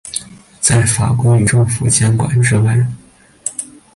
[0.59, 2.83] 在法规与政府监管之外。